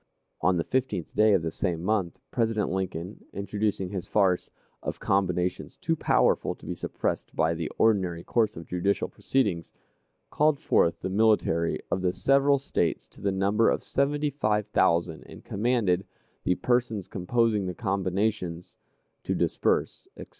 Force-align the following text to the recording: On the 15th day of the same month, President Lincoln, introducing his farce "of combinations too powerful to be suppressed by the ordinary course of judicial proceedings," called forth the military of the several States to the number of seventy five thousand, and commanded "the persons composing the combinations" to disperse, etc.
On 0.41 0.57
the 0.57 0.63
15th 0.63 1.13
day 1.13 1.33
of 1.33 1.43
the 1.43 1.51
same 1.51 1.83
month, 1.83 2.17
President 2.31 2.71
Lincoln, 2.71 3.23
introducing 3.33 3.89
his 3.91 4.07
farce 4.07 4.49
"of 4.81 4.99
combinations 4.99 5.75
too 5.77 5.95
powerful 5.95 6.55
to 6.55 6.65
be 6.65 6.73
suppressed 6.73 7.35
by 7.35 7.53
the 7.53 7.69
ordinary 7.77 8.23
course 8.23 8.57
of 8.57 8.65
judicial 8.65 9.07
proceedings," 9.07 9.71
called 10.31 10.59
forth 10.59 11.01
the 11.01 11.11
military 11.11 11.79
of 11.91 12.01
the 12.01 12.13
several 12.13 12.57
States 12.57 13.07
to 13.09 13.21
the 13.21 13.31
number 13.31 13.69
of 13.69 13.83
seventy 13.83 14.31
five 14.31 14.65
thousand, 14.69 15.21
and 15.27 15.45
commanded 15.45 16.07
"the 16.45 16.55
persons 16.55 17.07
composing 17.07 17.67
the 17.67 17.75
combinations" 17.75 18.73
to 19.21 19.35
disperse, 19.35 20.07
etc. 20.17 20.29